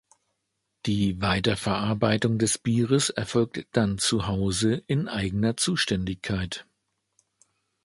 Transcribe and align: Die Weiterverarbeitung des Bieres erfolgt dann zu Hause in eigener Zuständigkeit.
Die 0.87 1.21
Weiterverarbeitung 1.21 2.39
des 2.39 2.57
Bieres 2.57 3.11
erfolgt 3.11 3.67
dann 3.73 3.99
zu 3.99 4.25
Hause 4.25 4.81
in 4.87 5.07
eigener 5.07 5.57
Zuständigkeit. 5.57 6.65